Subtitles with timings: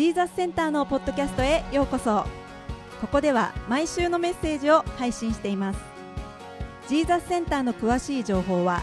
[0.00, 2.24] ジーザスセンターのポッドキャストへようこそ。
[3.02, 5.80] ここでは毎週のメッセージを配信しています。
[6.88, 8.80] ジーザスセンターの詳しい情報は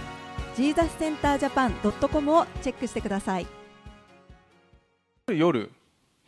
[0.55, 3.47] ジーザスセンタージャパン .com をチェックしてください。
[5.29, 5.71] 夜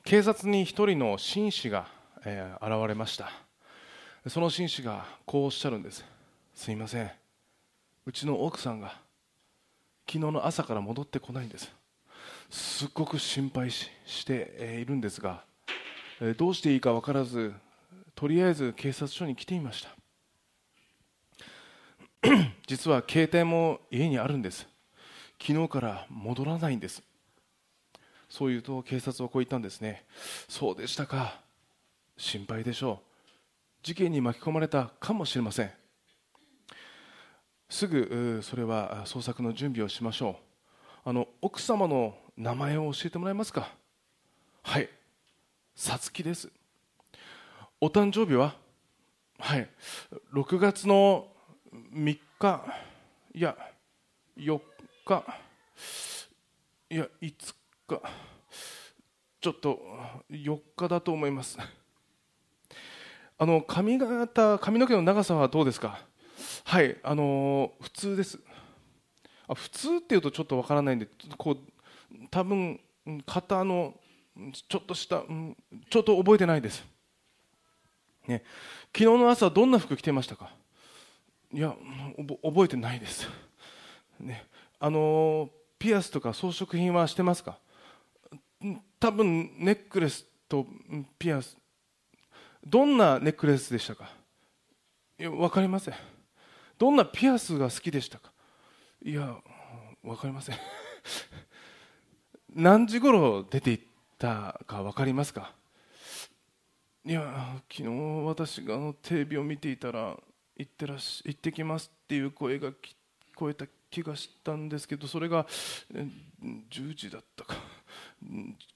[0.04, 1.86] 警察に一人の紳士が、
[2.26, 3.30] えー、現れました。
[4.28, 6.04] その紳士がこうおっしゃるんです。
[6.56, 7.12] すいません。
[8.08, 8.96] うちの奥さんが
[10.08, 11.79] 昨日の朝から戻ってこないんです。
[12.50, 15.44] すっごく心配ししているんですが
[16.38, 17.54] どうしていいか分からず
[18.16, 19.90] とりあえず警察署に来ていました。
[22.68, 24.68] 実は携帯も家にあるんです。
[25.42, 27.02] 昨日から戻らないんです。
[28.28, 30.04] そう言うと警察はこう言ったんですね。
[30.50, 31.40] そうでしたか。
[32.18, 33.10] 心配でしょう。
[33.84, 35.72] 事件に巻き込まれたかもしれません。
[37.70, 40.36] すぐそれは捜索の準備をしましょう。
[41.06, 43.70] あの奥様の名前を教えてもらえますか？
[44.64, 44.88] はい。
[45.76, 46.50] さつきです。
[47.82, 48.56] お誕生日は？
[49.40, 49.70] はい。
[50.34, 51.28] 6月の
[51.94, 52.62] 3日。
[53.34, 53.58] いや
[54.38, 54.58] 4
[55.06, 55.24] 日。
[56.90, 57.34] いや5
[57.90, 58.02] 日。
[59.42, 59.82] ちょっと
[60.32, 61.58] 4日だと思います。
[63.38, 66.00] あの髪型髪の毛の長さはどうですか？
[66.64, 66.96] はい。
[67.04, 68.40] あの普通です。
[69.46, 71.58] あ普通っていうとちょっとわからないんでこう
[72.32, 72.80] 多分
[73.26, 73.94] 肩の
[74.68, 75.24] ちょっとした、
[75.90, 76.84] ちょっと覚えてないです、
[78.28, 78.44] ね、
[78.96, 80.52] 昨日の朝どんな服着てましたか？
[81.52, 81.76] いや
[82.44, 83.28] 覚えてないです、
[84.20, 84.46] ね、
[84.80, 87.58] あのピアスとか装飾品はしてますか？
[89.00, 90.66] 多分ネックレスと
[91.18, 91.58] ピアス。
[92.66, 94.12] どんなネックレスでしたか？
[95.18, 95.94] いや分かりません。
[96.78, 98.32] どんなピアスが好きでしたか？
[99.04, 99.36] いや
[100.04, 100.56] 分かりません。
[102.56, 103.84] 何時頃出て行っ
[104.18, 105.54] たか分かりますか？
[107.06, 107.90] いや昨日
[108.26, 110.18] 私があのテレビを見ていたら
[110.58, 112.74] 行ってらし行ってきますっていう声が聞
[113.36, 115.48] こえた気がしたんですけどそれが
[115.94, 117.56] 10時だったか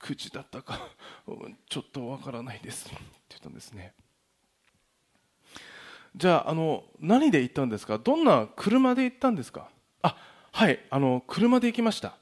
[0.02, 0.80] 9時だったか
[1.70, 2.96] ちょっとわからないですって
[3.30, 3.94] 言ったんですね。
[6.16, 7.98] じゃああの何で行ったんですか？
[7.98, 9.70] どんな車で行ったんですか？
[10.02, 10.16] あ
[10.52, 12.16] はいあの車で行きました。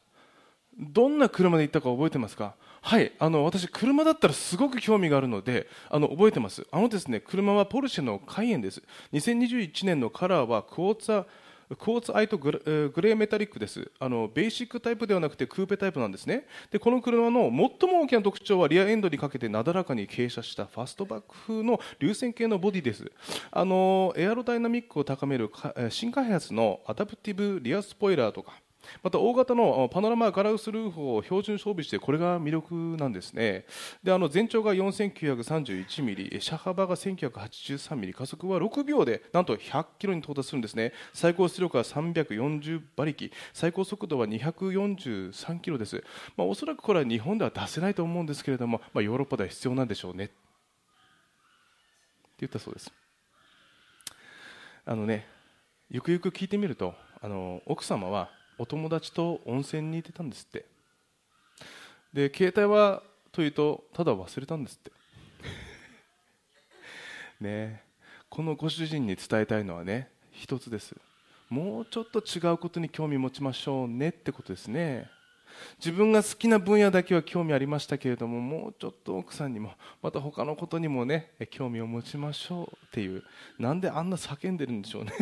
[0.78, 2.56] どんな車で行ったか覚えてますか？
[2.82, 6.66] はいあの私車だったらすごく興味があるのであの覚えてます。
[6.72, 8.82] あのですね車はポルシェのカイエンです
[9.14, 11.26] 2021年のカラーはクォーツァ
[11.70, 13.90] クォーツァイトグレーメタリックです。
[13.98, 16.46] あのベーシックタイプではなくてクーペタイプなんですね。
[16.70, 17.52] でこの車の最
[17.90, 23.10] も大きな特徴はリアエンドにかけてなだらかに傾斜したファストバック風の流線形のボディです。
[23.52, 25.50] あのエアロダイナミックを高める
[25.90, 28.60] 新開発のアダプティブリアスポイラーとか
[29.04, 33.66] また大型のパノラマガラスルーフを標準装備してこれが魅力なんですね。
[34.04, 40.94] であの全長が4931ミリ車幅が1983ミリ加速は6秒でなんと100キロに到達するんですね。
[41.14, 46.04] 最高出力は340馬力最高速度は243キロです、
[46.36, 50.26] まあ、おそらくこれは日本では出せないと思うんですけれども、まあ、ヨーロッパでは必要なんでしょうね。
[50.26, 50.34] って
[52.42, 52.92] 言ったそうです。
[54.86, 55.28] あのね
[55.90, 58.30] ゆくゆく聞いてみるとあの奥様は
[58.62, 60.66] お友達と温泉に行ってたんですって。
[62.14, 63.02] で携帯は
[63.32, 64.92] というとただ忘れたんですって。
[67.42, 67.84] ね。
[68.30, 70.96] このご主人に伝えたいのはね一つです。
[71.50, 75.10] もうちょっと違うことに興味持ちましょうねってことですね。
[75.80, 79.74] 自分が好きな分野だけは興味ありましたけれどももうちょっと奥さんにも
[80.04, 83.24] また他のことにもね興味を持ちましょうっていう。
[83.58, 85.14] なんであんな叫んでるんでしょうね。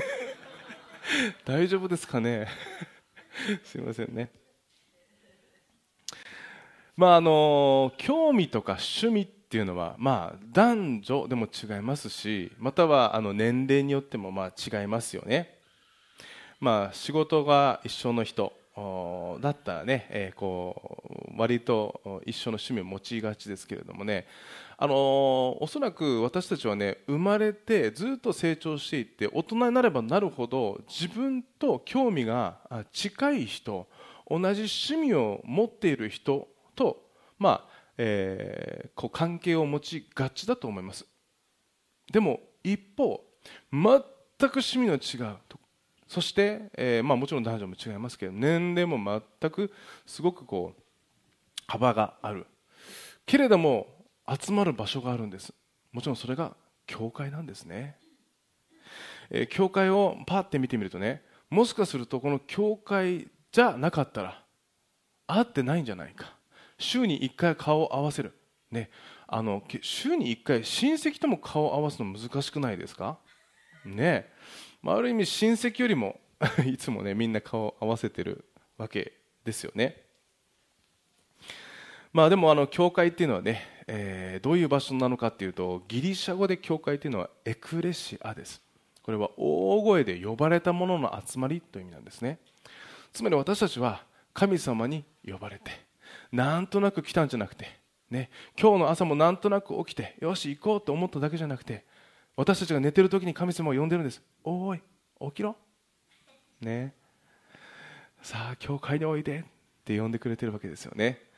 [1.45, 2.45] 大丈夫ですかね。
[3.63, 4.31] すいませんね。
[6.95, 15.57] まああの興味とか趣味っていうのは、まあ、男女でも違いますしまたはあの年齢によってもまあ違いますよね。
[16.59, 18.51] まあ、仕事が一緒の人
[19.41, 21.01] だったらね、え、こ
[21.33, 24.27] う割と一緒の趣味を持ちがちですけれどもね
[24.81, 32.59] あのおそらく私たちはね生まれてずっと成長していって大人になればなるほど自分と興味が
[32.93, 33.89] 近い人
[34.29, 36.47] 同じ趣味を持っている人
[36.77, 37.03] と、
[37.37, 37.65] まあ
[37.97, 41.05] えー、こう関係を持ちがちだと思います。
[42.09, 43.21] でも一方
[43.73, 43.81] 全
[44.49, 45.35] く趣味の違う
[46.07, 49.73] そして、えーまあ、もちろん男女も違いますけど年齢も全く
[50.05, 50.81] すごくこう
[51.67, 52.47] 幅がある。
[53.25, 53.98] けれども
[54.39, 55.53] 集まる場所があるんです。
[55.91, 56.55] もちろんそれが
[56.85, 57.97] 教会なんですね、
[59.29, 64.43] えー、教会をパッて見てみるとねもしかするとこの教会じゃなかったら
[65.27, 66.35] 会ってないんじゃないか。
[66.77, 68.33] 週に1回顔を合わせる。
[68.71, 68.89] ね、
[69.27, 73.17] あの週に1回親戚とも顔を合わすの難しくないですか？
[73.85, 74.31] ね。
[74.81, 76.19] まあ、ある意味親戚よりも
[76.65, 78.45] いつもねみんな顔を合わせてる
[78.77, 80.03] わけですよね。
[82.13, 88.61] まあでもあの教会っていうのはね、えー、どういう場所なのかっていうとギリシャ語で教会っていうのはエクレシアです。
[89.01, 92.37] これは大声で呼ばれた者の集まりという意味なんですね。
[93.11, 95.71] つまり私たちは神様に呼ばれて
[96.31, 97.65] なんとなく来たんじゃなくて、
[98.11, 98.29] ね、
[98.61, 101.83] 今日の朝もなんとなく起きてよし行こうと思っただけじゃなくて
[102.35, 104.21] 私たちが寝てる時に神様を呼んでるんです。
[104.43, 104.81] おい
[105.19, 105.55] 起きろ。
[106.61, 106.93] ね。
[108.21, 109.43] さあ教会においでっ
[109.83, 111.28] て呼んでくれてるわけですよね。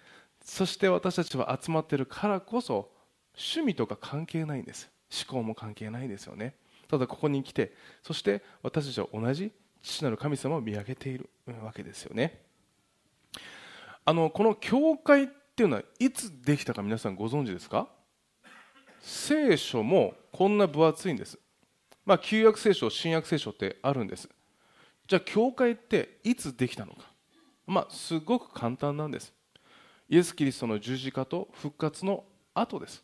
[0.43, 2.91] そして私たちは集まってるからこそ
[3.35, 4.89] 趣味とか関係ないんです。
[5.11, 6.55] 思考も関係ないですよね。
[6.89, 7.73] ただここに来て
[8.03, 9.51] そして私たちは同じ
[9.81, 11.29] 父なる神様を見上げている
[11.63, 12.41] わけですよね。
[14.03, 17.87] あのこの教会っていうのはいつできたか皆さんご存知ですか？
[18.99, 21.39] 聖書もこんな分厚いんです、
[22.05, 24.29] まあ、旧約聖書新約聖書ってあるんです。
[25.07, 27.11] じゃあ教会っていつできたのか？
[27.67, 29.33] まあすごく簡単なんです。
[30.11, 33.01] イエス・キリストの十字架と復活の後です。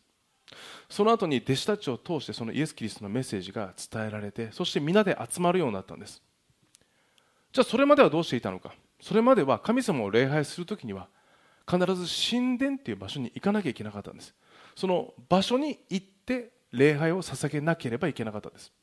[0.90, 6.22] その後に弟子たちを通してそのイエス・キリストのメッセージが伝えられてそして皆で集まるようになったんです。
[7.54, 8.74] じゃあそれまではどうしていたのか。
[9.00, 11.08] それまでは神様を礼拝するときには
[11.66, 14.36] 必ず神殿っていう場所に行かなきゃいけなかったんです。
[14.76, 18.74] その場所に行って礼拝を捧げなければいけなかったんです。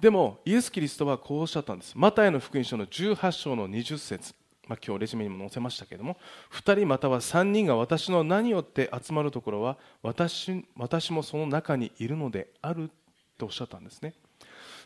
[0.00, 1.92] でもイエス・キリストはこうおっしゃったんです。
[1.94, 4.34] マタイの福音書の18章の20節。
[4.68, 6.16] まあ、今日レジュメにも載せましたけれども
[6.52, 12.90] 2人または3人が私の名によって集まるところは私私もその中にいるのである
[13.38, 14.14] とおっしゃったんですね。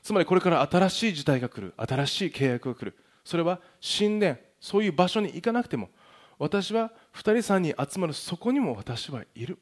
[0.03, 2.97] つまりこれから新しい時代が来る新しい契約が来る。
[3.25, 5.91] それは神殿そういう場所に行かなくても
[6.39, 9.59] 私は2人3人集まるそこにも私はいる。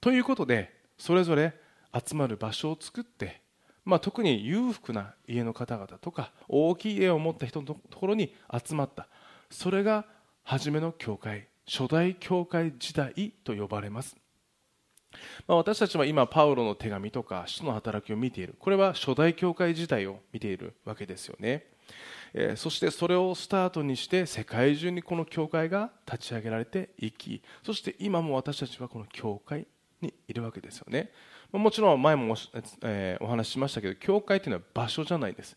[0.00, 1.54] ということでそれぞれ
[1.94, 3.43] 集まる場所を作って
[3.84, 9.08] まあ、特に裕福な家の方々とか大きい家を持った人のところに集まった。
[9.50, 10.04] それが
[10.42, 14.16] 初めの教会初代教会時代と呼ばれます、
[15.46, 18.54] まあ、私たちは今パウロの手紙とか使徒の働きを見ている。
[18.58, 21.66] これは初代教会時代を見ているわけですよね、
[22.34, 29.66] えー、そしてそれをスタートにして世界中にこの教会が立ち上げられていきそして今も私たちはこの教会
[30.02, 31.10] にいるわけですよね。
[31.58, 32.36] もちろん前もお,、
[32.82, 35.56] えー、お話ししましたけど教会というのは場所じゃないです、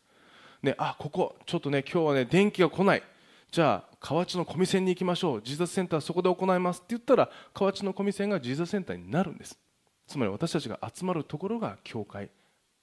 [0.61, 3.03] ね、あここちょっとね今日はね電気が来ない。
[3.49, 5.41] じゃあ河内のコミセンに行きましょう。
[5.41, 9.57] ジーザスセンターそこで行いますって言ったら河内のコミセンがジーザスセンターになるんです。
[10.05, 12.29] つまり私たちが集まるところが教会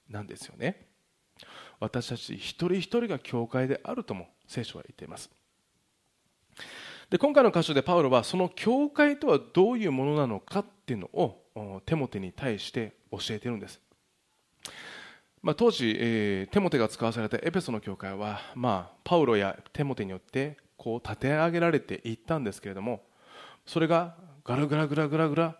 [0.09, 0.87] なんですよね。
[1.79, 5.29] 私たち一人一人が教会であるとも聖書は言っています。
[7.09, 13.79] で今回の箇所でパウロはその教会とはどういうものなのかっていうのをテモテに対して教えてるんです、
[15.41, 23.03] まあ、当時、えー、テモテが使わされたエペソの教会は、まあ、パウロやテモテによってこう立て上げられていったんですけれども
[23.65, 25.57] それがガラガラグラグラグラ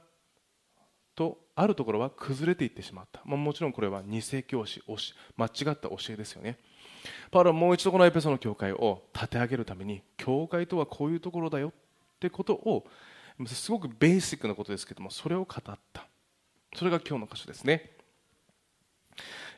[1.16, 4.84] とあるところは崩れていってしまった、まあ、もちろんこれは偽教師
[5.38, 6.60] 間違った教えですよね。
[7.32, 11.72] パウロはもう一度このエペソの教会を立て上げるために教会とはこういうところだよっ
[12.20, 12.86] てことを
[13.48, 16.08] すごくベーシックなことですけどもそれを語った。
[16.76, 17.90] それが今日の箇所ですね、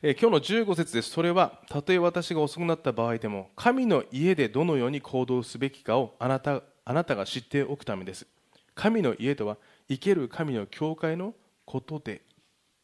[0.03, 8.27] えー、今日の15節ですそれはたとえ私が遅くなった場合でも神の家でどのように行動すべきかをあなたあなたが知っておくためです。
[8.75, 9.57] 神の家とは
[9.89, 11.33] 生ける神の教会の
[11.65, 12.21] ことで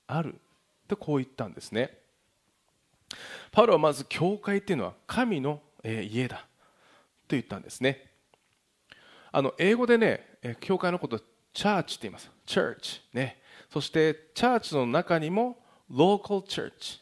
[0.08, 0.36] ある。
[0.88, 1.98] とこう言ったんですね。
[3.52, 6.46] パウロはまず教会っていうのは神の家だ。
[7.28, 8.12] と言ったんですね。
[9.32, 11.20] あの英語でね教会のこと
[11.54, 12.30] チャーチって言います。
[12.46, 13.02] チャーチ。
[13.14, 13.42] ね。
[13.72, 15.58] そしてチャーチの中にも
[15.90, 17.00] ローカルチャーチ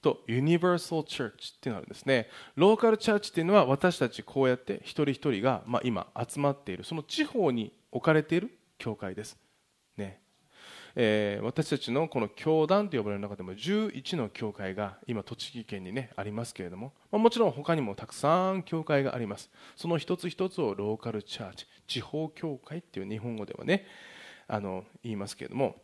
[0.00, 2.28] とユニバーサルチャーチっていうのがあるんですね。
[2.54, 9.36] ローカルチャーチっていうのは私たちこうやって一人一人が、まあ、今集まっているその地方に置かれている教会です。
[10.98, 19.50] えー、私たちのこの教団と呼ばれる中でも11の教会が今栃木県に、ね、ありますけれども、まあ、もちろん他にもたくさん教会があります。
[19.76, 23.86] その一つ一つをローカルチャーチ地方教会っていう日本語ではね
[24.48, 25.76] あの言いますけれども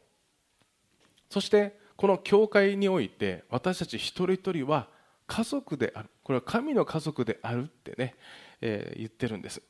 [1.28, 4.88] そしてこの教会において私たち一人一人は
[5.26, 6.08] 家族である。
[6.24, 8.14] これは神の家族であるってね、
[8.60, 9.62] えー、言ってるんです。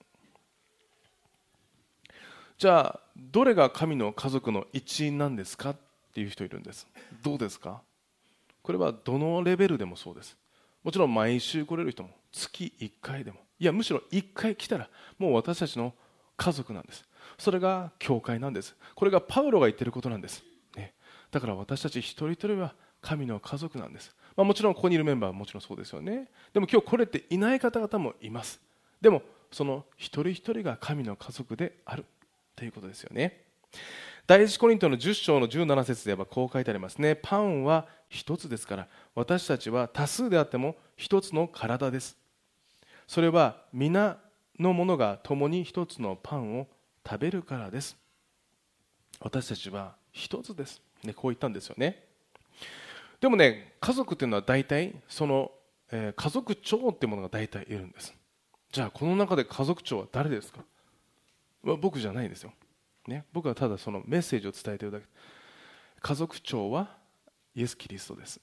[2.62, 5.76] じゃあどれが神の家族の一員なんですかっ
[6.14, 6.86] ていう人いるんです。
[7.20, 7.82] どうですか？
[8.62, 10.36] これはどのレベルでもそうです。
[10.84, 13.38] もちろん毎週来れる人も月1回でも。
[13.58, 14.88] いやむしろ1回来たら
[15.18, 15.92] もう私たちの
[16.36, 17.04] 家族なんです。
[17.36, 18.76] それが教会なんです。
[18.94, 20.44] これがパウロが言ってることなんです、
[20.76, 20.94] ね、
[21.32, 26.28] だから私たち一人一人は神の家族なんです、まあ、もちろんここにいるメンバーはもちろんそうですよね。
[26.52, 28.60] でも今日来れていない方々もいます。
[29.00, 32.04] でもその一人一人が神の家族である。
[32.56, 33.44] ということですよね。
[34.26, 37.16] 第一コリントの10章の17節ではこう書いてありますね。
[37.20, 42.16] パンは一つですから私たちは多数であっても一つの体です。
[43.08, 44.18] それは皆
[44.58, 46.68] の者が共に一つのパンを
[47.06, 47.96] 食べるからです。
[49.20, 52.04] 私たちは一つです、ね、こう言ったんですよね。
[53.20, 55.50] でもね家族っていうのは大体その、
[55.90, 58.14] えー、家族長っていうものが大体いるんです。
[58.70, 60.60] じゃあこの中で家族長は誰ですか？
[61.62, 62.52] 僕じゃないんですよ、
[63.06, 65.06] ね、僕はただそのメッセージを伝えているだけ。
[66.00, 66.96] 家族長は
[67.54, 68.40] イエス・キリストです。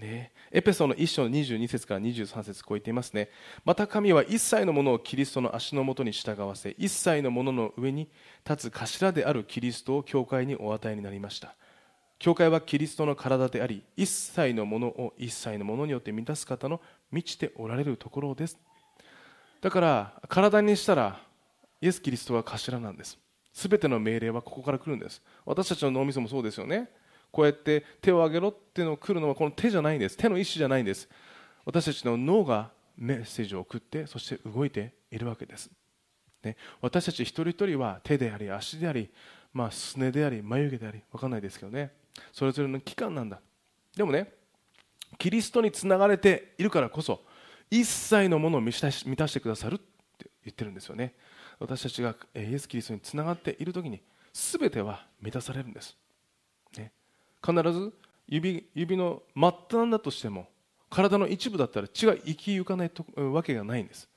[0.00, 3.30] ね、エペソの1章の22節から23節こう言っていますね。
[3.64, 8.08] また神は一切のものをキリストの足のもとに従わせ一切のものの上に
[8.48, 11.56] 立つ頭であるキリストを教会にお与えになりました。
[12.20, 18.56] 教会はキリストの体であり一切のものを一切のものによって満たす方の満ちておられるところです。
[19.60, 21.20] だから体にしたら
[21.80, 23.18] イエス・キリストは頭なんです。
[23.52, 25.22] すべての命令はここから来るんです。
[25.44, 26.90] 私たちの脳みそもそうですよね。
[27.30, 30.16] こうやって手を挙げろっていうのが来るのはこの手じゃないんです。
[30.16, 31.08] 手の意思じゃないんです。
[31.64, 35.70] 私たちの脳がメッセージを送ってそして動いているわけです、
[36.42, 39.08] ね、私たち一人一人は手であり足であり、
[39.52, 41.92] まあ、すねであり眉毛であり分かんないですけどね。
[42.32, 43.40] それぞれの期間なんだ。
[43.96, 44.32] でもね
[45.18, 47.20] キリストにつながれているからこそ
[47.70, 51.14] 一切のものを満たしてくださるって言ってるんですよね。
[51.58, 54.00] 私たちがイエス・キリストにつながっている時に
[54.32, 55.96] 全ては満たされるんです、
[56.76, 56.92] ね、
[57.44, 57.92] 必ず
[58.28, 59.42] 指指の末
[59.80, 60.48] 端だとしても
[60.90, 64.08] 体の一部だったら血が行き行かないとわけがないんです。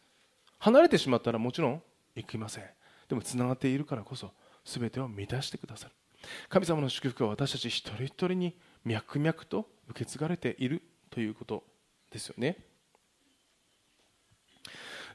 [0.59, 1.81] 離れてしまったらもちろん
[2.15, 2.63] 行きません。
[3.09, 4.31] でもつながっているからこそ
[4.65, 5.93] 全てを満たしてくださる。
[6.49, 11.63] 神様の祝福は私たち一人一人に脈々と受け継がれているということ
[12.11, 12.57] ですよね。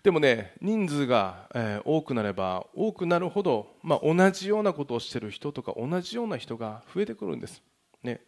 [0.03, 7.63] でもね人数が、え多くなれば多くなるほど、まあ、同じようなことをしている人とか同じような人が増えてくるんです。
[8.03, 8.21] ね、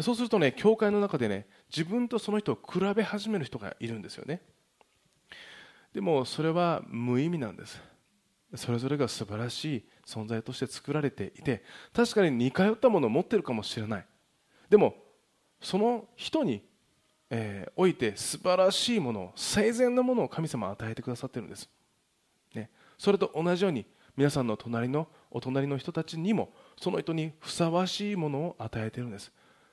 [0.00, 4.42] そうするとね教会の中でね自分とその人を比べ始める人がいるんですよね。
[5.92, 7.80] でもそれは無意味なんです。
[8.56, 14.06] それぞれが素晴らしい存在として作られていて確かに似通ったものを持っているかもしれない。
[14.70, 14.94] でも
[15.60, 16.62] その人に、
[17.36, 21.68] えー、おいて素晴らしいものを最善のものを神様は与えてくださってるんです、
[22.54, 23.84] ね、それと同じように
[24.16, 29.32] 皆さんの隣のお隣の人たちにもその人にふさわしいものを与えているんです。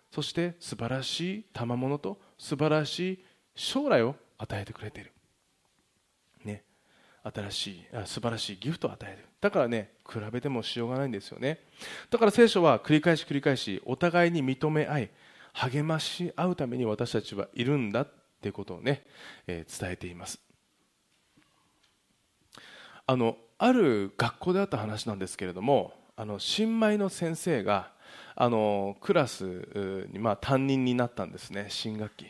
[0.10, 5.12] そして素晴らしい賜物と素晴らしい将来を与えてくれている、
[6.44, 6.64] ね、
[7.24, 9.28] 新しいあ素晴らしいギフトを与える。
[9.40, 11.60] だからね比べてもしようがないんですよね。
[12.10, 15.10] だから聖書は繰り返し繰り返しお互いに認め合い
[15.54, 18.08] 励まし合うために私たちはいるんだっ
[18.42, 19.04] ていうことをね、
[19.48, 20.40] えー、伝えています。
[23.08, 27.92] あのある学校であった話なんですけれどもあの新米の先生が
[28.36, 32.28] あのクラスに、まあ、担任になったんですね新学期。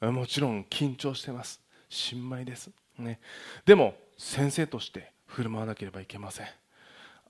[0.00, 1.60] もちろん緊張してます。
[1.88, 3.20] 新米です、ね、
[3.64, 6.46] でも先生として振る舞わなければいけません。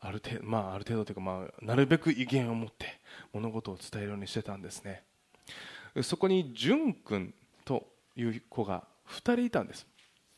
[0.00, 3.00] ある程度,、まあ、ある程度というか、まあ、なるべく威厳を持って
[3.32, 5.02] 物事を伝えるようにしてたんですね。
[6.02, 7.34] そこに淳君
[7.64, 7.86] と
[8.16, 9.86] いう子が2人いたんです、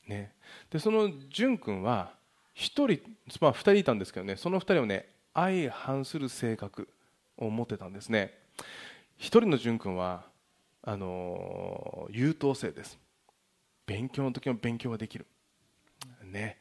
[0.06, 0.32] ね、
[0.70, 2.16] でその淳君は
[2.56, 3.02] 1人、
[3.40, 4.36] まあ、2人いたんですけどね。
[4.36, 6.88] その2人はね相反する性格
[7.36, 8.32] を持ってたんですね。
[9.18, 10.24] 一人の淳君は
[10.82, 12.98] あの優等生です。
[13.84, 15.26] 勉強の時も勉強ができる。
[16.24, 16.58] ね。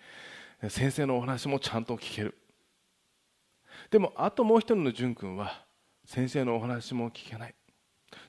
[0.68, 2.38] 先生のお話もちゃんと聞ける。
[3.90, 5.64] でもあともう一人の淳君は
[6.06, 7.56] 先生のお話も聞けない。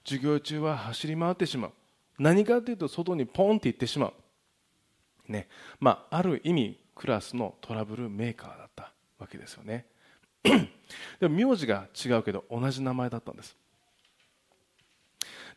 [0.04, 1.72] 授業中は走り回ってしまう。
[2.18, 5.32] 何かというと外にポンって行ってしまう。
[5.32, 5.48] ね。
[5.80, 9.86] まあ、ある意味クラスのトラブルメーカーだったわけですよね。
[11.20, 13.56] でも名字が違うけど同じ名前だったんです。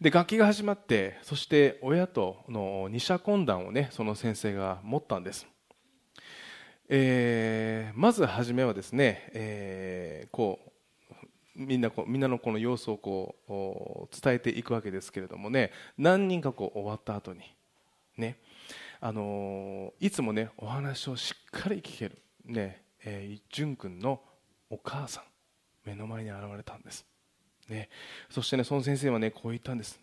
[0.01, 5.45] で楽器が始まってそして親との二者懇談をねその先生が持ったんです、
[6.87, 10.68] えー、まず初めはですね、えー、こう
[11.59, 15.71] みんなこうみんなのこの様子をこう伝えていくわけですけれどもね。
[15.97, 17.41] 何人かこう終わった後に
[18.17, 18.37] ね。
[19.01, 22.21] あの、いつもねお話をしっかり聞ける。
[22.45, 24.21] ね、えー、淳君の
[24.69, 25.23] お母さん
[25.85, 27.05] 目の前に現れたんです、
[27.67, 27.89] ね、
[28.29, 29.99] そしてねその先生はねこう言ったんです。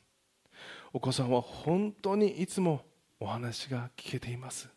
[0.92, 2.82] お子さんは本当にいつも
[3.20, 4.68] お話が聞けています。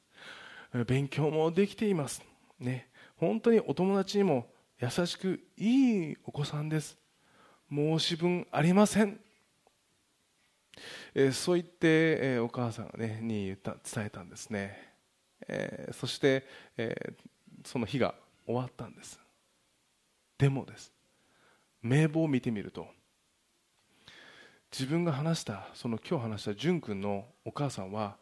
[0.87, 2.23] 勉強もできています。
[2.59, 2.89] ね。
[3.17, 4.47] 本当にお友達にも
[4.81, 6.97] 優しくいいお子さんです。
[7.69, 9.19] 申し分ありません、
[11.13, 14.93] えー、そう言って、えー、お母さんが、ね、に言った伝えたんですね、
[15.47, 16.45] えー、そして、
[16.77, 16.95] え
[17.65, 19.19] その日が終わったんです。
[20.37, 20.93] でもです。
[21.81, 22.87] 名簿を見てみると
[24.71, 28.17] 自分が話したその今日話した淳君のお母さんは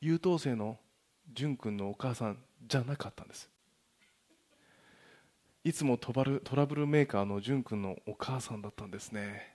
[0.00, 0.78] 優等生の
[1.32, 3.51] 淳君のお母さんじゃなかったんです。
[5.64, 9.54] いつもトラブルメーカーの淳君のお母さんだったんですね。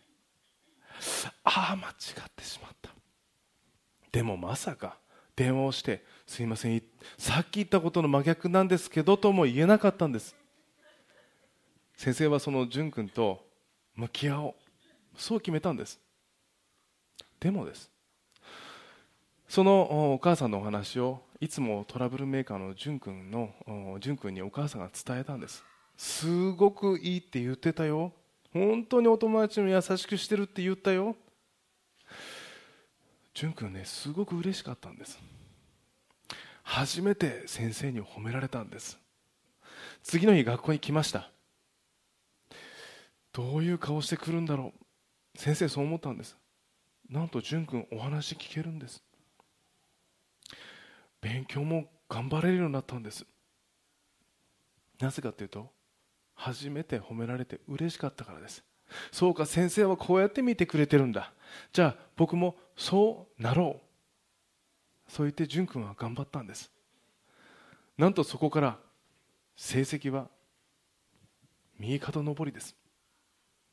[1.44, 1.94] ああ間違っ
[2.36, 2.92] てしまった。
[4.12, 4.98] でもまさか
[5.36, 6.82] 電話をしてすいません
[7.18, 10.36] さっき言ったことの真逆なんですけどとも言えなかったんです。
[11.96, 13.46] 先生はその淳君と
[13.96, 14.54] 向き合おう
[15.18, 16.00] そう決めたんです。
[17.40, 17.92] でもです。
[19.50, 23.52] そのお母さんのお話をいつもトラブルメーカーの淳君の
[24.00, 25.64] 淳君にお母さんが伝えたんです。
[25.98, 28.13] すごくいいって言ってたよ。
[28.54, 31.16] 本当にお友達に優しくしてるって言ったよ。
[33.34, 35.20] 淳君ねすごく嬉しかったんです。
[36.63, 39.00] 初めて先生に褒められたんです。
[40.04, 41.30] 次の日学校に来ました。
[43.34, 44.74] どういう顔してくるんだろ
[45.36, 45.38] う。
[45.38, 46.36] 先生そう思ったんです。
[47.10, 49.01] なんと淳君お話聞けるんです。
[51.22, 53.25] 勉強も頑張れるようになったんです。
[55.00, 55.77] なぜかというと
[56.38, 58.63] 初めて褒められて嬉しかったからです。
[59.12, 61.34] そうか先生はこうやって見てくれてるんだ。
[61.74, 63.82] じゃあ僕もそうなろ
[65.08, 65.12] う。
[65.12, 66.72] そう言って淳君は頑張ったんです。
[67.98, 68.77] なんとそこから
[69.56, 70.27] 成績は
[71.79, 72.75] 右肩上りです。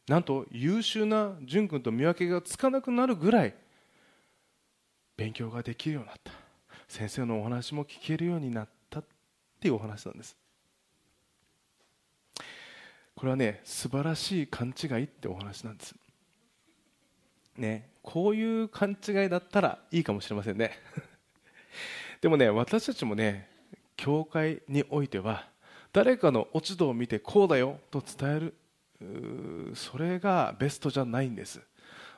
[0.08, 3.54] なんと優秀な淳君と見分けがつかなくなるぐらい
[5.16, 6.32] 勉強ができるようになった。
[6.88, 9.04] 先生のお話も聞けるようになったっ
[9.60, 10.36] ていうお話なんです。
[13.16, 15.94] これはね素晴らしい勘違いってお話なんです。
[17.56, 20.78] ねこういう勘違いだったらいいかもしれませんね。
[22.20, 23.48] でもね私たちもね
[23.96, 25.48] 教会においては
[25.92, 28.54] 誰かの落ち度を見てこうだよと伝える
[29.74, 31.60] それがベストじゃないんです。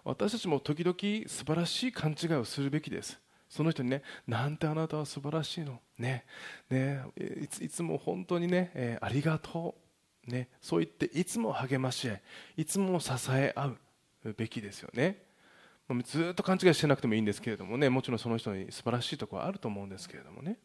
[0.04, 3.18] 私たちも時々素晴らしい勘違いをするべきです。
[3.48, 6.24] その人にね、なんてあなたは素晴らしいの、ね。
[6.70, 7.02] ね、
[7.42, 9.85] いついつも本当にね、えー、ありがとう、
[10.26, 12.22] ね、そう言っていつも励まし合い、
[12.58, 13.66] いつも支え合
[14.24, 15.24] うべきですよね。
[16.04, 20.58] ずっと勘違いしてなくてもいいんですけれどもね、もちろんその人に素晴らしいところはあると思うんですけれどもね。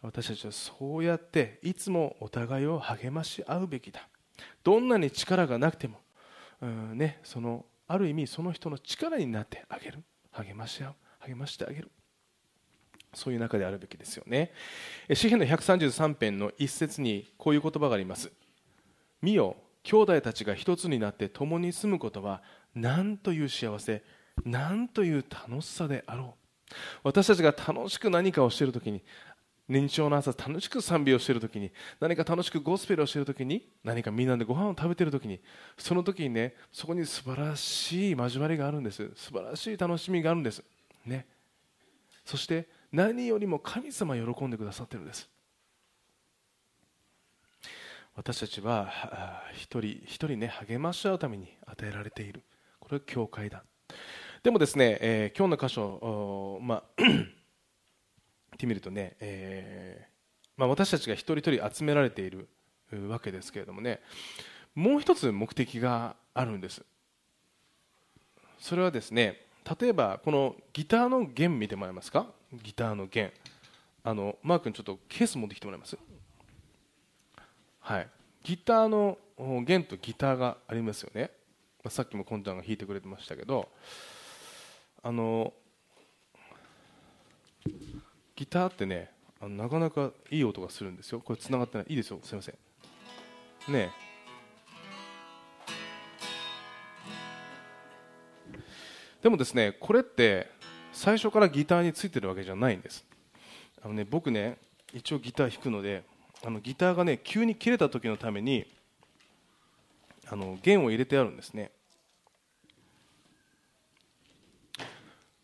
[0.00, 4.08] 私たちはそうやっていつもお互いを励まし合うべきだ。
[4.64, 6.00] どんなに力がなくても、
[6.60, 10.02] うんね、そのある意味その人の力になってあげる
[10.32, 11.90] 励まし合う励ましてあげる
[13.14, 14.52] そういう中であるべきですよね。
[15.12, 18.30] 詩篇の133編の一節にこういう言葉があります。
[19.20, 22.42] 見よ兄弟たちが一つになって共に住むことは
[22.74, 24.02] 何という幸せ
[24.44, 26.34] 何という楽しさであろ
[26.70, 26.74] う。
[27.02, 29.02] 私たちが楽しく何かをしている時に
[29.68, 31.70] 年長の朝楽しく賛美をしている時に
[32.00, 35.40] 何か楽しくゴスペルをしている時に何かみんなでご飯を食べている時に
[35.76, 39.10] その時にねそこに素晴らしい交わりがあるんです。
[39.14, 40.62] 素晴らしい楽しみがあるんです。
[41.04, 41.26] ね。
[42.24, 45.28] そして何よりも神様喜んでくださってるんです。
[48.14, 48.92] 私たちは
[49.54, 52.42] 一人一人ね励まし合うために与えられている。
[52.78, 53.64] これは教会だ。
[54.42, 60.12] でもですね、えー、今日の箇所、まあ ってみるとね、えー
[60.56, 62.48] まあ、私たちが一人一人集められている
[63.08, 64.00] わけですけれどもね
[64.74, 66.82] もう一つ目的があるんです。
[68.58, 69.46] それはですね
[69.80, 72.26] 例えばこのギターの弦見てもらえますか？
[72.52, 73.32] ギターの弦。
[74.04, 75.96] あのマー君ちょっとケース持ってきてもらえます？
[77.80, 78.08] はい。
[78.42, 79.18] ギターの
[79.64, 81.30] 弦とギターがありますよね。
[81.82, 83.68] まあさっきもこんちゃんが弾いてくれてましたけど。
[85.04, 85.52] あの
[88.36, 89.10] ギターってね
[89.40, 91.20] なかなかいい音がするんですよ。
[91.20, 91.86] これ繋がってない。
[91.88, 92.20] いいですよ。
[92.22, 93.72] すいません。
[93.72, 93.90] ね
[99.22, 100.51] でもですねこれって
[100.92, 103.04] 最初からギターについてるわけじゃないんです。
[103.82, 104.58] あのね僕ね
[104.92, 106.04] 一応ギター弾くので
[106.44, 108.66] あのギターがね急に切れた時のために
[110.28, 111.72] あの弦を入れてあるんですね。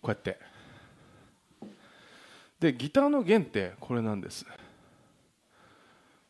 [0.00, 0.38] こうやって。
[2.61, 4.46] でギターの弦ってこれなんです。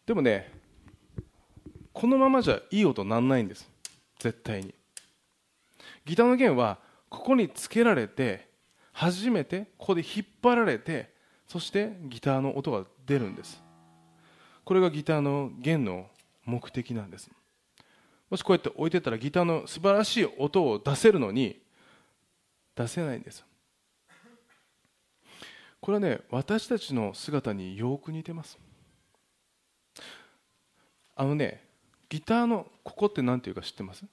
[0.06, 0.50] でもね
[1.92, 3.68] このままじゃいい音なんないんです。
[4.18, 4.74] 絶対に。
[6.06, 6.78] ギターの弦は
[7.10, 8.47] ここにつけられて
[8.98, 11.14] 初めてここで引っ張られて
[11.46, 13.62] そしてギターの音が出るんです。
[14.64, 16.08] これがギターの弦の
[16.44, 17.30] 目的なんです。
[18.28, 21.62] もしこうやって置いてたらギターの素晴らしい音を出せるのに
[22.74, 23.44] 出せないんです。
[25.80, 28.58] これはね私たちの姿によく似てます。
[31.14, 31.62] あのね
[32.08, 34.04] ギターのここって何ていうか知ってます？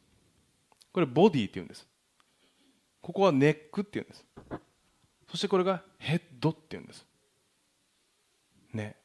[0.93, 1.87] これボディっていうんです。
[3.01, 4.23] ここはネックっていうんです。
[5.35, 7.05] そしてこれがヘッドっていうんです。
[8.73, 8.95] ね。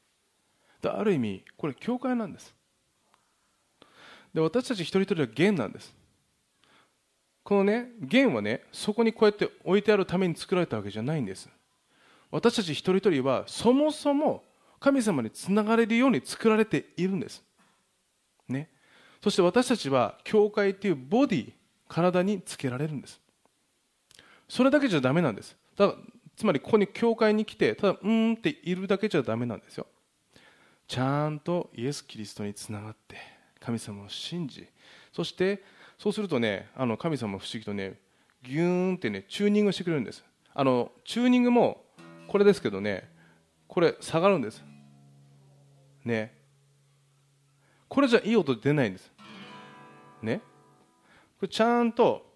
[0.85, 2.55] ある意味これ教会なんです。
[4.33, 5.93] で私たち一人一人は弦なんです。
[7.43, 11.49] このね弦はねそこにこうやって置いてあるために作られたわけじゃないんです。
[12.31, 14.45] 私たち一人一人はそもそも
[14.79, 17.43] 神様につながれるように作られているんです。
[18.47, 18.71] ね。
[19.21, 21.53] そして私たちは教会っていうボディ
[21.89, 23.21] 体につけられるんです。
[24.49, 25.57] それだけじゃダメなんです。
[25.77, 25.95] だ
[26.41, 29.87] つまりここに教会に来てただうんっているだけじゃダメなんですよ。
[30.89, 33.17] ちゃんとイエス・キリストにつながって
[33.61, 34.67] 神様を信じ
[35.13, 35.63] そして
[35.99, 38.01] そうするとねあの神様不思議とね
[38.43, 40.25] ギューンってねチューニングしてくれるんです。
[40.55, 41.85] あのチューニングも
[42.27, 43.07] これですけどね
[43.69, 44.65] これ下がるんです。
[46.07, 46.35] ね。
[47.87, 49.13] これじゃいい音出ないんです。
[50.23, 50.41] ね。
[51.39, 52.30] これちゃんと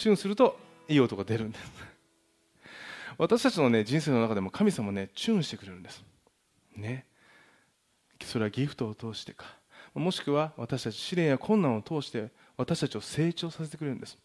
[0.00, 0.58] チューンすると
[0.88, 1.72] いい音が出るんです。
[3.18, 6.02] 私たちの、ね、人生の中でも神様ねチューンしてくれるんです。
[6.74, 7.06] ね。
[8.24, 9.58] それはギフトを通してか。
[9.92, 14.16] もしくは私たち試練や困難を通して私たちを成長させてくれるんです。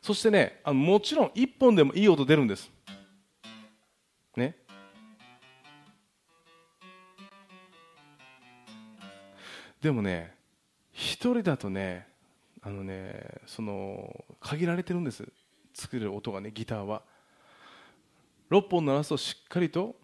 [0.00, 2.70] そしてねあのもちろん1本でもいい音出るんです。
[4.34, 4.56] ね。
[9.82, 10.34] でもね
[10.90, 12.11] 一人だとね
[12.62, 15.26] あのねその限られてるんです。
[15.74, 17.02] 作れる音がねギターは。
[18.50, 19.96] 6本鳴らすとしっかりと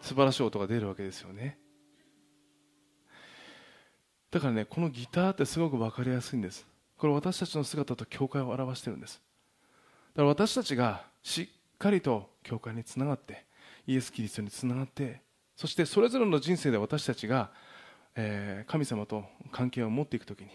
[0.00, 1.58] 素晴らしい音が出るわけですよね。
[4.30, 6.66] だからねこのギターってすごく分かりやすいんです。
[6.96, 9.20] これ私たちの姿と教会を表してるんです。
[10.14, 13.44] だから私たちがしっかりと教会につながって
[13.86, 15.20] イエス・キリストにつながって
[15.56, 17.50] そしてそれぞれの人生で私たちが、
[18.14, 20.48] えー、神様と関係を持っていくときに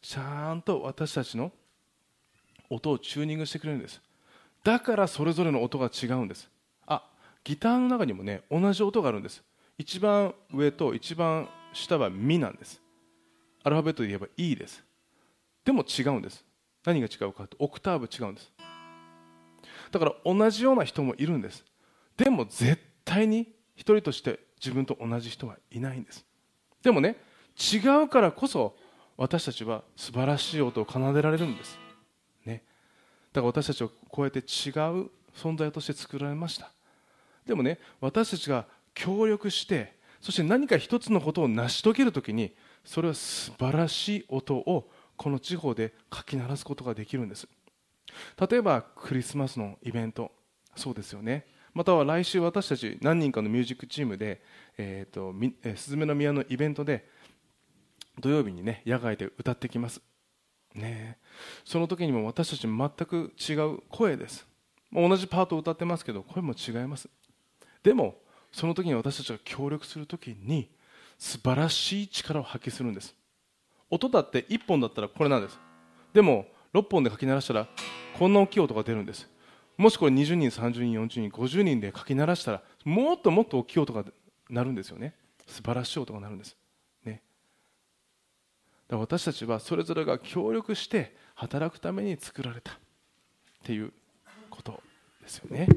[0.00, 1.52] ちゃんと私たちの
[2.70, 4.00] 音をチューニングしてくれるんです。
[4.62, 6.50] だからそれぞれの音が違うんです。
[6.86, 7.02] あ
[7.44, 9.42] ギターの中にもね同じ音があるんです。
[9.78, 12.80] 一番上と一番下はミなんです。
[13.64, 14.84] アルファベットで言えば E です。
[15.64, 16.44] でも違うんです。
[16.84, 18.52] 何が違うかとオクターブ違うんです。
[19.90, 21.64] だから同じような人もいるんです。
[22.16, 23.48] でも絶対に
[23.78, 26.26] 一人として自分と同じ人はいないんです。
[26.82, 27.16] でもね
[27.56, 28.76] 違うからこそ
[29.16, 31.78] 私たちは素晴らしい音を奏でられるんです、
[32.44, 32.62] ね、
[33.32, 36.72] だから私たちはこうやって違う存在として作られました。
[37.46, 47.48] でもね私たちが協力してそして何か一つのことを成し遂げるときにそれは素晴らしい音をこの地方でかき鳴らすことができるんです。
[48.50, 50.32] 例えばクリスマスのイベント。
[50.76, 51.46] そうですよね。
[51.78, 54.42] または来週私たち何人かのミュージックチームで、
[54.78, 57.08] えーとえー、スズメの宮のイベントで
[58.18, 60.02] 土曜日にね野外で歌ってきます。
[60.74, 61.18] ね。
[61.64, 64.44] その時にも私たち全く違う声です。
[64.92, 67.08] 同じパートを歌ってますけど声も違います。
[67.84, 68.16] でも
[68.50, 70.72] その時に私たちが協力する時に
[71.16, 73.14] 素晴らしい力を発揮するんです。
[73.88, 75.56] 音だって1本だったらこれなんです。
[76.12, 77.68] でも6本で書き鳴らしたら
[78.18, 79.28] こんな大きい音が出るんです。
[79.78, 84.04] もしこれ20人30人40人50人で書き鳴らしたらもっともっと大きい音が
[84.50, 85.14] 鳴るんですよね。
[85.46, 86.56] 素晴らしい音が鳴るんです。
[87.04, 87.22] ね。
[88.88, 92.74] だから私たちはそれぞれが協力して働くために作られたっ
[93.62, 93.92] ていう
[94.50, 94.82] こと
[95.22, 95.68] ですよね。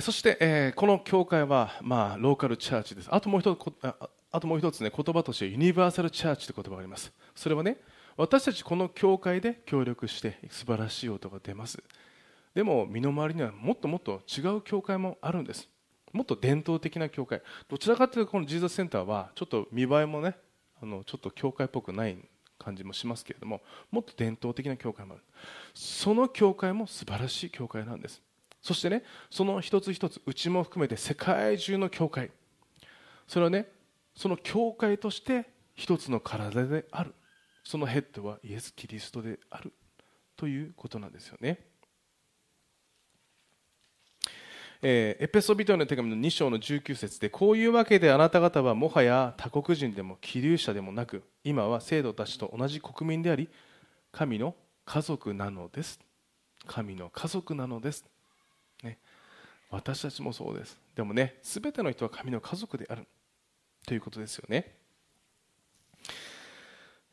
[0.00, 3.08] そして、えー、この教会は、まあ、ローカルチャーチです。
[3.10, 3.58] あともう一つ、
[4.30, 7.12] あともう一つね、言葉としてユニバーサルチャーチという言葉があります。
[7.34, 7.78] それはね、
[8.16, 11.82] 私たちこの教会で協力して素晴らしい音が出ます。
[12.54, 15.68] でも、身の回りにはもっともっと違う教会もあるんです。
[16.12, 17.42] もっと伝統的な教会。
[17.68, 20.36] どちらかというと、このジーザスセンターは、ちょっと見栄えもね、
[20.82, 22.18] あのちょっと教会っぽくない
[22.58, 25.22] 感じもしますけれども、もっと伝統的な教会もある。
[25.74, 28.22] その教会も素晴らしい教会なんです。
[28.60, 32.30] そしてねその一つ一つうちも含めて世界中の教会
[33.26, 33.68] それはね
[34.18, 37.14] その教会として一つの体である。
[37.62, 39.72] そのヘッドはイエス・キリストである
[40.36, 41.60] ということなんですよね。
[44.82, 53.48] えー、エペソビトへの手紙の2章の19節でこういうわけであなた方はもはや他国人でも気流者でもなく今は生徒たちと同じ国民であり
[54.10, 56.00] 神の家族なのです。
[56.66, 58.04] 神の家族なのです、
[58.82, 58.98] ね、
[59.70, 60.76] 私たちもそうです。
[60.96, 63.06] でもね全ての人は神の家族である。
[63.88, 64.74] ということですよね。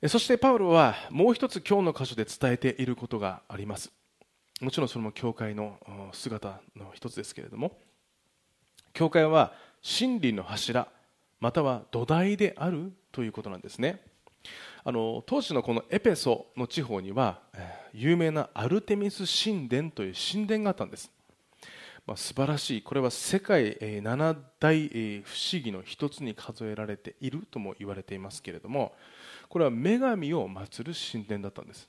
[0.09, 3.93] そしてパウロはもう一つ今日の箇所で伝えていることがあります。
[4.59, 5.79] もちろんそれも教会の
[6.11, 7.79] 姿の一つですけれども。
[8.91, 10.89] 教会は真理の柱
[11.39, 14.01] または土台であるということなんですね。
[14.83, 17.39] あの当時のこのエペソの地方には
[17.93, 21.09] 有名なアルテミス神殿という神殿があったんです、
[22.07, 22.81] まあ、素晴らしい。
[22.81, 28.93] これは世界七大不思議の一つに数えられているとも言われていますけれども
[29.49, 31.87] これは女神を祀る神殿だったんです。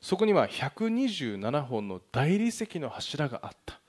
[0.00, 3.80] そこには127本の大理石の柱があった。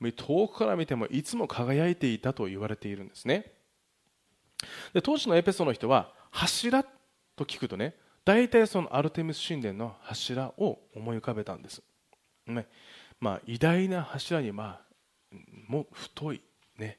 [0.00, 3.52] 遠くから見てもいつも輝いていたと言われているんですね。
[4.92, 6.82] で当時のエペソの人は柱
[7.36, 11.82] と聞くとね大体そのアルテミス神殿の柱を思い浮かべたんです、
[12.46, 12.66] ね。
[13.20, 14.91] まあ、偉大な柱に、まあ、
[15.68, 16.42] も太い、
[16.78, 16.98] ね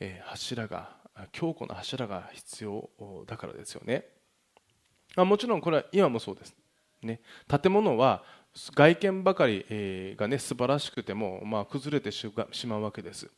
[0.00, 0.96] え、柱が
[1.32, 2.90] 強固な柱が必要
[3.26, 4.06] だからですよね、
[5.16, 6.54] あ、もちろんこれは今もそうです。
[7.02, 12.26] ね、建物は外見ばかりがね素晴らしくても、まあ、崩れてし
[12.66, 13.30] まうわけです。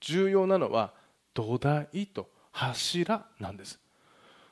[0.00, 0.92] 重要なのは
[1.32, 3.78] 土台と柱なんです。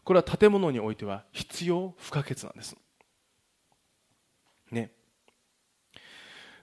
[0.04, 2.76] これは建物においては必要不可欠なんです。
[4.70, 4.92] ね。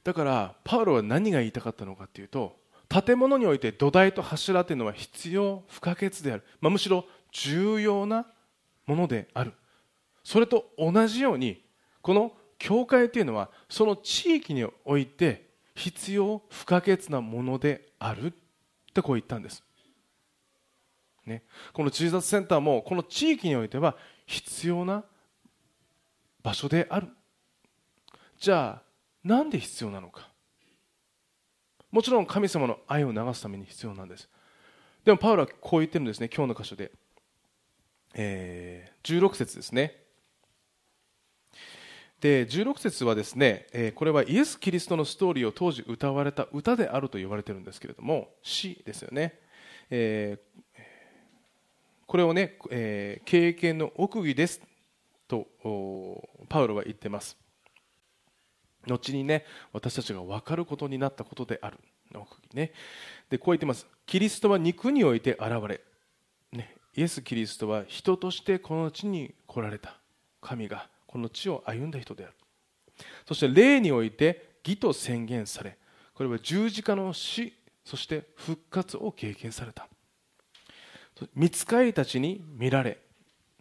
[0.04, 2.61] だからパウロは何が言いたかったのかというと
[2.92, 8.28] 建物において土台と柱というのは必要不可欠である、まあ、むしろ重要な
[8.86, 9.54] ものである。
[10.26, 11.64] それと同じように
[12.02, 18.32] この教会というのはその地域において必要不可欠なものであるっ
[18.94, 19.64] てこう言ったんです、
[21.26, 25.04] ね、このジーザスセンターもこの地域においては必要な
[26.44, 27.08] 場所である。
[28.38, 28.84] じゃあ
[29.24, 30.31] なんで必要なのか。
[31.92, 34.30] もちろん神様の愛を流すために必要なんです。
[35.04, 36.30] でもパウロはこう言ってるんですね。
[36.34, 36.92] 今日の箇所で、
[38.14, 40.02] えー、16節ですね。
[42.22, 49.40] で16節はですね、えこれはイエス・キリストのストーリーを当時歌われた歌であると言われてるんですけれども詩ですよね、
[49.90, 50.82] えー、
[52.06, 54.62] これをね、えー、経験の奥義です
[55.28, 55.48] と
[56.48, 57.41] パウロは言ってます。
[58.88, 61.78] 後にね私たちが分かることになったことである。
[62.14, 62.74] 奥義ね。
[63.30, 63.88] でこう言ってます。
[64.06, 65.82] キリストは肉において現れ、
[66.52, 69.98] ね、イエス・キリストは人としてこの地に来られた。
[70.42, 72.34] 神がこの地を歩んだ人である。
[73.26, 75.78] そして霊において義と宣言され
[76.14, 79.88] これは十字架の死そして復活を経験された。
[81.36, 83.00] 見つかりたちに見られ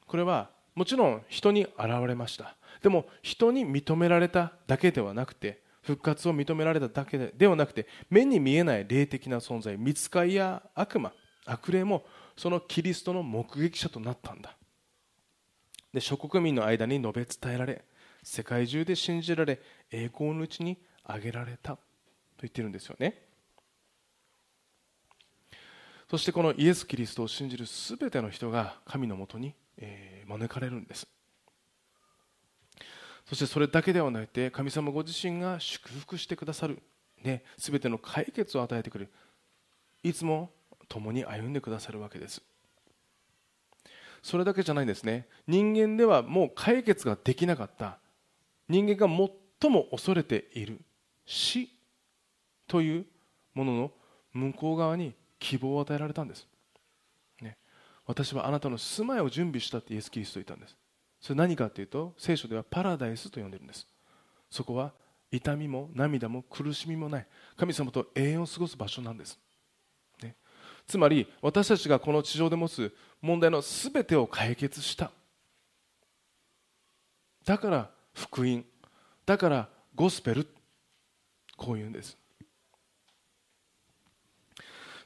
[0.06, 2.56] これはもちろん人に現れました。
[2.82, 11.12] でも人に認められただけではなくて復活を認められただけではなくて目に見えない霊的な存在見つかりや悪魔
[11.46, 12.04] 悪霊も
[12.36, 14.56] そのキリストの目撃者となったんだ。
[15.92, 17.84] で諸国民の間に述べ伝えられ
[18.22, 21.82] 世界中で信じられ栄光のうちに挙げられたと
[22.42, 23.26] 言ってるんですよね。
[26.10, 31.06] そしてこのイエス・キリストを信じる全ての人が神のもとに、え招かれるんです。
[33.30, 36.82] そしてそれだけではなくて神様ご自身が祝福してくださる、
[37.22, 39.10] ね、全ての解決を与えてくれる。
[40.02, 40.50] いつも
[40.88, 42.42] 共に歩んでくださるわけです。
[44.20, 45.28] それだけじゃないんですね。
[45.46, 47.98] 人間ではもう解決ができなかった。
[48.68, 49.06] 人間が
[49.60, 50.80] 最も恐れている。
[51.24, 51.70] 死
[52.66, 53.06] という
[53.54, 53.92] ものの
[54.32, 56.48] 向こう側に希望を与えられたんです、
[57.40, 57.56] ね、
[58.06, 60.76] 私はあなたの住まいを準備したってイエス・キリスト言ったんです。
[61.20, 63.87] それ何かというと聖書ではパラダイスと呼んでるんです。
[64.50, 64.92] そこは
[65.30, 67.26] 痛みも涙も苦しみもない。
[67.56, 69.38] 神様と永遠を過ごす場所なんです。
[70.90, 75.12] つまり私たちがこの地上で持つ問題の全てを解決した。
[77.44, 78.64] だから福音。
[79.24, 80.48] だからゴスペル。
[81.56, 82.16] こういうんです。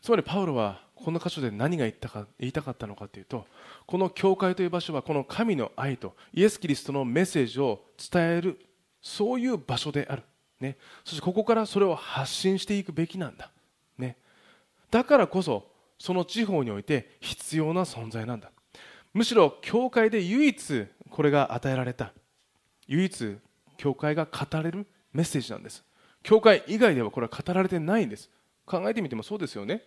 [0.00, 3.46] つまりパウロはこの箇所で何が言ったか言いたかったのかというと
[3.86, 8.58] この教会という場所はこの神の愛とイエス・キリストのメッセージを伝える
[9.02, 10.22] そういう場所である、
[10.60, 13.50] ね、そしてここからそれを発信していくべきなんだ、
[13.98, 14.16] ね、
[14.90, 18.50] だからこそその地方において必要な存在なんだ。
[19.12, 22.12] むしろ教会で唯一これが与えられた
[22.88, 23.38] 唯一
[23.76, 25.84] 教会が語れるメッセージなんです。
[26.22, 28.28] 教会以外ではこれは語られてないんです。
[28.66, 29.82] 考えてみてもそうですよね。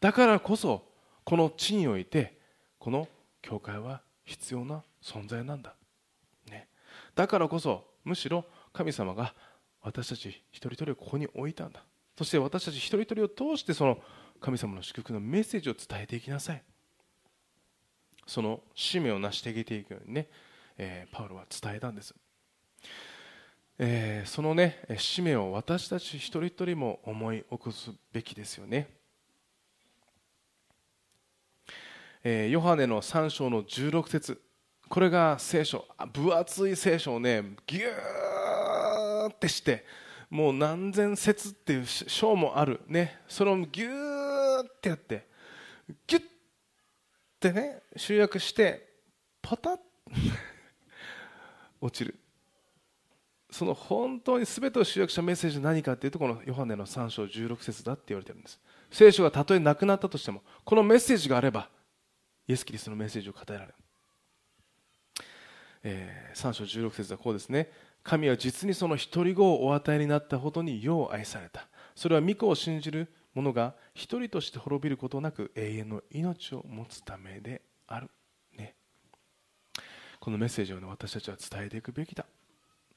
[0.00, 0.91] だからこそ
[1.24, 2.38] この地において
[2.78, 3.08] この
[3.40, 5.74] 教会は必要な存在なんだ、
[6.50, 6.68] ね、
[7.14, 9.34] だからこそむしろ神様が
[9.82, 11.84] 私たち一人一人をここに置いたんだ。
[12.16, 13.98] そして私たち一人一人を通してその
[14.40, 16.62] 神様の祝福のメッセージを伝えていきなさい。
[18.26, 20.28] その使命を成していていくようにね、
[20.78, 22.14] えー、パウロは伝えたんです、
[23.78, 28.88] えー、そのね使命を私たち一人一人も思い起こすべきですよね、
[32.24, 34.40] えー、ヨハネの3章の16節。
[34.88, 35.86] これが聖書。
[36.12, 39.84] 分厚い聖書をねぎゅーってして
[40.30, 42.80] もう何千節っていう章もある。
[42.86, 43.18] ね。
[43.26, 45.26] それをぎゅーってやって
[46.06, 46.22] ギュッ
[47.40, 48.88] てね集約して
[49.40, 49.78] パタッ
[51.80, 52.14] 落ちる。
[53.50, 58.60] その本当に全てを集約したメッセージは何かっていうとこのヨハネの3章16節だって言われてるんです。
[58.90, 61.68] 聖書がたとえなくなったとしてもこのメッセージがあれば
[62.52, 63.74] イエス・キリストのメッセージを語られる、
[65.84, 67.70] えー、3章16節はこうですね。
[68.02, 71.66] 神は実にその独り子をお与えになったほどに世を愛された。
[71.94, 78.10] それは御子を信じる者が一人として滅びることなく永遠の命を持つためである、
[78.58, 78.74] ね、
[80.20, 82.26] このメッセージを、ね、私たちは伝えていくべきだ。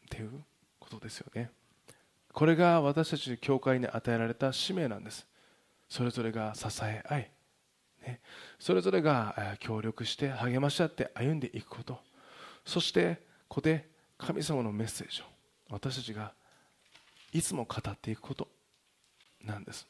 [0.10, 0.44] という
[0.80, 1.50] ことですよね。
[2.34, 5.26] これが私たち教会に与えられた使命なんです。
[5.88, 7.32] それぞれが支え合い、
[8.60, 12.00] それぞれが協力して励まし合って歩んでいくこと。
[12.66, 13.88] そしてここで
[14.18, 15.26] 神様のメッセージを
[15.70, 16.34] 私たちが
[17.32, 18.48] いつも語っていくこと。
[19.46, 19.88] なんです。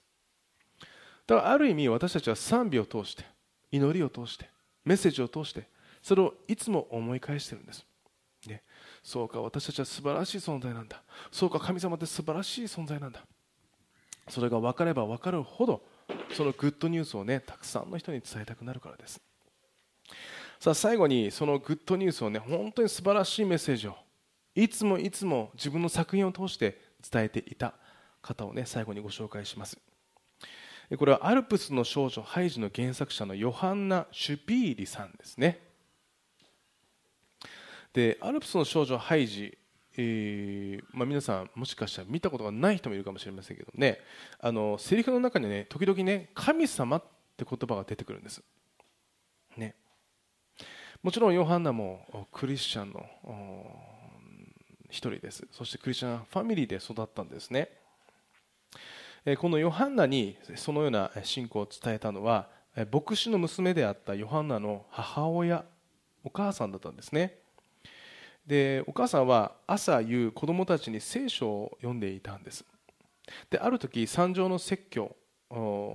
[1.28, 3.26] だからある意味私たちは賛美を通して
[3.72, 4.50] 祈りを通して
[4.84, 5.68] メッセージを通して
[6.04, 7.84] それをいつも思い返してるんです、
[8.46, 8.62] ね、
[9.02, 11.02] そうか私たちは素晴らしい存在なんだ。
[11.32, 13.26] そうか神様って素晴らしい存在なんだ。
[14.30, 15.84] それが分かれば分かるほど
[16.34, 19.22] そのグッドニュースをねたくさんの人に伝えたくなるからです。
[20.60, 23.96] さあ最後にそのグッドニュースをね本当に素晴らしいメッセージを
[24.56, 27.74] いつもいつも自分の作品を通して伝えていた
[28.22, 29.78] 方をね最後にご紹介します。
[30.98, 35.60] これはアルプスの少女ハイジの原作者のヨハンナ・シュピーリさんですね。
[37.92, 39.58] でアルプスの少女ハイジ、
[39.98, 44.00] えーまあ、皆さんもしかしたら見たことがない人もいるかもしれませんけどね。
[44.40, 47.04] あのセリフの中にね時々ね神様っ
[47.38, 48.44] て言葉が出てくるんです。
[49.58, 49.76] ね。
[51.02, 53.06] もちろんヨハンナもクリスチャンの
[54.90, 55.48] 一人です。
[55.52, 57.70] そしてクリスチャンファミリーで育ったんですね。
[59.38, 62.50] このヨハンナにそのような信仰を伝えたのは
[62.92, 65.64] 牧師の娘であったヨハンナの母親
[66.24, 67.40] お母さんだったんですね。
[68.46, 72.64] でお母さんは朝夕子供たちに聖書を読んでいたんです。
[73.50, 75.16] である時三条の説教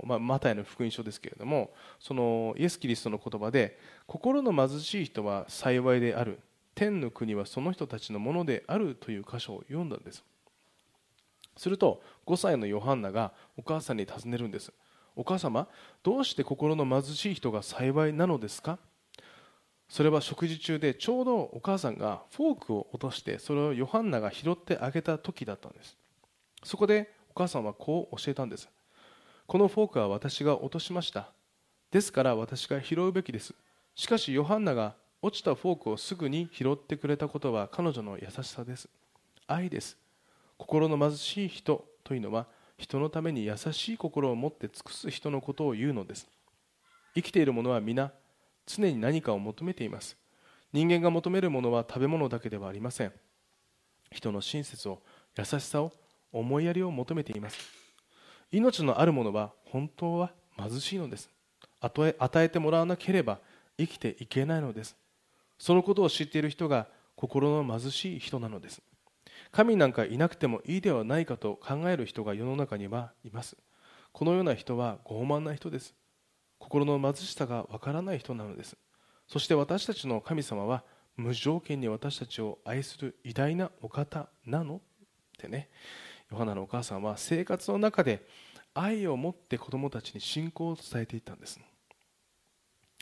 [0.05, 6.39] まあ、マタイの福音書ですけれどもそのイエス・キリストの言葉で心の貧しい人は幸いである。
[6.73, 10.23] 天の国はその人たちのものであるという箇所を読んだんです。
[11.57, 14.71] すると5歳のヨハンナがお母さんに尋ねるんです。
[15.15, 15.67] お母様
[16.01, 18.79] どうして心の貧しい人が幸いなのですか？
[19.91, 25.97] それは食事中でちょうどお母さんがフォークを落としてそれをヨハンナが拾ってあげた時だったんです。
[26.63, 28.69] そこでお母さんはこう教えたんです。
[29.47, 31.33] このフォークは私が落としました。
[31.91, 33.53] ですから私が拾うべきです。
[33.93, 38.87] しかしヨハンナが落ちたフォークをすぐに拾ってくれたことは彼女の優しさです。
[39.45, 39.97] 愛です。
[40.57, 46.29] 心の貧しい人というのは人のために優しい心を持って尽くす人のことを言うのです。
[47.13, 48.13] 生きている者は皆
[48.65, 50.17] 常に何かを求めています。
[50.73, 53.13] 人間が求めるものは食べ物だけではありません。
[54.11, 55.01] 人の親切を
[55.37, 55.91] 優しさを
[56.31, 57.57] 思いやりを求めています。
[58.51, 61.29] 命のあるものは本当は貧しいのです。
[61.79, 63.39] 与えてもらわなければ
[63.77, 64.95] 生きていけないのです。
[65.57, 68.81] そのことを知っている人が心の貧しい人なのです。
[69.51, 73.57] 神なんかいなくてもいいではないかと考える人が世の中にはいます。
[74.11, 75.93] このような人は傲慢な人です。
[76.61, 78.77] 心の貧しさがわからない人なのです。
[79.27, 80.83] そして私たちの神様は
[81.17, 84.79] 無条件に私たちを愛する偉大なお方なのっ
[85.39, 85.69] てね。
[86.31, 88.25] ヨハナのお母さんは生活の中で
[88.75, 91.59] 愛を持って子供たちに信仰を伝えていったんです。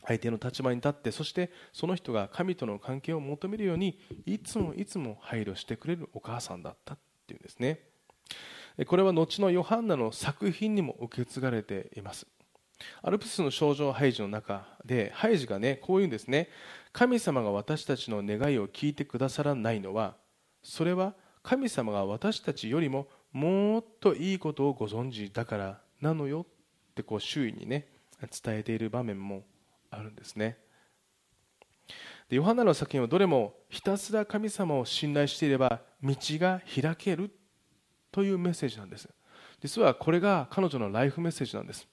[0.08, 6.98] 相手の立場に立ってそしてその人が神との関係を求めるようにいつもいつも配慮してくれるお母さんだったっ
[7.28, 7.82] ていうんですね。
[8.88, 12.26] これは後のヨハンナの作品にも受け継がれています。
[13.02, 16.50] アルプスの症状ハイジの中でハイジがねこう言うんですね
[16.92, 20.16] 神様が私たちの願いを聞いてくださらないのは
[20.64, 21.14] それは
[21.44, 27.88] 神様が私たちよりももっといいことをご存知だからなのよってこう周囲にね
[28.22, 29.44] 伝えている場面も
[29.92, 30.58] あるんですね。
[32.28, 37.32] でヨハネの作品はどれもひたすら神様を信頼していれば道が開ける
[38.12, 39.10] というメッセージなんです。
[39.62, 41.88] 実はこれが彼女のライフメッセージなんです。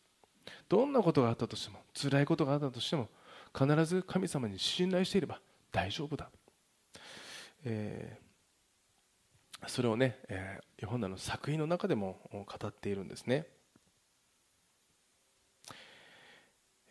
[0.68, 3.08] どんなことがあったとしても辛いことがあったとしても
[3.56, 5.40] 必ず神様に信頼していれば
[5.72, 6.28] 大丈夫だ、
[7.64, 13.46] えー、それをね、えー、ヨハネの作品の中でも語っているんですね、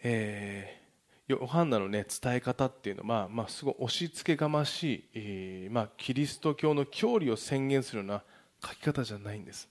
[0.03, 8.23] えー、ヨハンナの、ね、伝え方っていうのは、まあ、すごい押し付けがましい、えーまあ、キリスト教の教理を宣言するような
[8.63, 9.67] 書き方じゃないんです、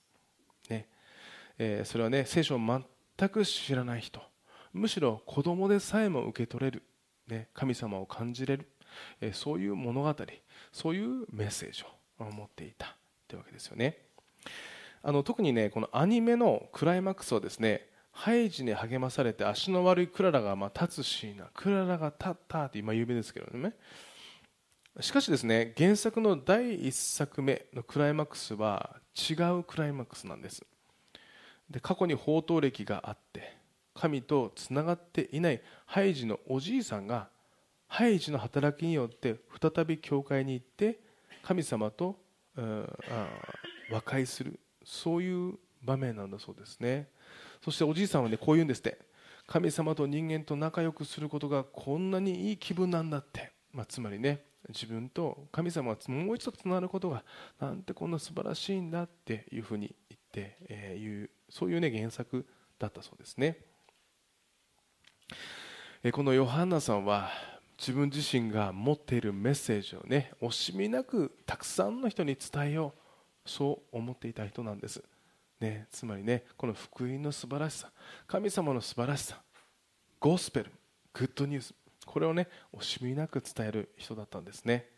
[0.69, 0.87] ね。
[1.57, 2.59] えー、それはね聖書を
[3.17, 4.21] 全く知らない人。
[4.73, 6.83] むしろ子供でさえも受け取れる、
[7.27, 8.67] ね、神様を感じれる、
[9.21, 10.15] え、そういう物語
[10.71, 11.83] そういうメッセージ
[12.19, 12.95] を持っていた。
[13.27, 13.97] というわけですよね。
[15.01, 23.73] あの特にねこのアニメのクライマックスはですねハイジに励まされて足の悪いクララがまあ立つシーンクララが立ったって今有名ですけどね。
[25.01, 28.95] しかしですね原作の第1作目のクライマックスは
[29.29, 30.65] 違うクライマックスなんです。
[31.69, 33.57] で過去に宝刀歴があって
[33.93, 37.29] 神とつながっていないハイジのおじいさんが
[37.87, 40.99] ハイジの働きによって再び教会に行って
[41.43, 42.17] 神様と
[43.91, 47.07] 和解するそういう場面なんだそうですね。
[47.63, 48.97] そしておじいさんはねこう言うんですって。
[49.47, 57.23] 神様と人間と仲良くすることがこんなにいい気分なんだって、まあ、つまりね自分と神様がもう一度つながることが
[57.59, 62.45] なんてこんな素晴らしいんだっていうふうに言って、えー、いうそういうね原作
[62.79, 63.57] だったそうですね、
[66.03, 67.29] え、このヨハンナさんは
[67.77, 75.03] 自分自身が持っているメッセージをね惜しみなくたくさんの人に伝えようそう思っていた人なんです。
[75.59, 77.89] ね、つまりねこの福音の素晴らしさ
[78.27, 79.41] 神様の素晴らしさ
[80.19, 80.71] ゴスペル
[81.13, 81.73] グッドニュース
[82.05, 84.89] これをね惜しみなく伝える人だったんですね。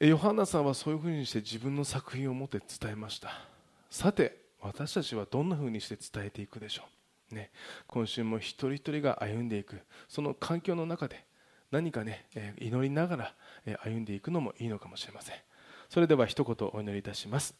[0.00, 3.49] ヨハンナさんはそういうふうにして自分の作品を持って伝えました。
[3.90, 6.84] さて私たちはどんなふうにして伝えていくでしょ
[7.32, 7.50] う、ね、
[7.86, 9.80] 今週も一人一人が歩んでいく。
[10.08, 11.24] その環境の中で
[11.70, 12.26] 何かね
[12.58, 13.34] 祈りながら
[13.82, 15.36] 歩んでいくのもいいのかもしれません。
[15.88, 17.54] それでは一言お祈りいたします。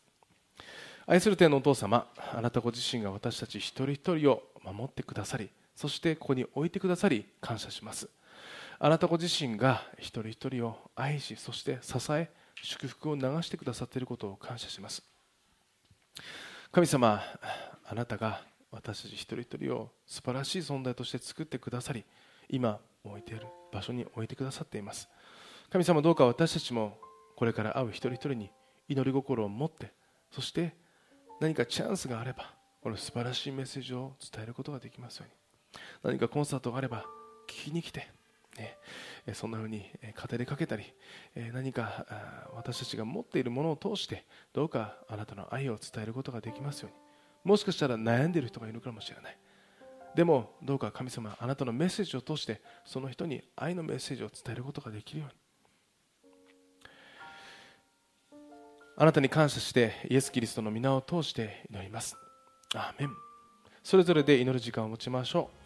[1.07, 8.09] 愛する天のお父様あなたご自身が私たち一人一人を守ってくださりそしてここに置いてくださり感謝します。
[8.79, 12.31] あなたご自身が一人一人を愛しそして支え
[12.63, 15.03] 祝福を流してくださっていることを感謝します。
[16.73, 17.21] 神様
[17.85, 22.05] あなたが私たち一人一人を素晴らしい存在として作ってくださり
[22.49, 25.09] 今置いている場所に置いてくださっています。
[25.71, 26.99] 神様どうか私たちも
[27.37, 28.51] これから会う一人一人に
[28.89, 29.93] 祈り心を持って
[30.31, 30.75] そして
[31.41, 35.35] 何かチャンスがあればこの素晴らしいメッセージを伝えることができますように。
[36.03, 37.05] 何かコンサートがあれば
[37.47, 38.09] 聞きに来て、
[38.57, 38.77] ね、
[39.33, 40.93] そんなふうに語りかけたり
[41.53, 42.05] 何か
[42.55, 46.99] 私たちが持っているものを通してどうかあなたの愛を伝えることができますように。
[47.43, 49.39] もしかしたら悩んでいる人がいるかもしれない。
[50.15, 55.35] でもどうか神様あなたのメッセージを通してその人に愛のメッセージを伝えることができるように。
[58.97, 62.17] あなたに感謝してイエス・キリストの皆を通して祈ります。
[62.75, 63.11] アーメン。
[63.83, 65.60] それぞれで祈る時間を持ちましょう。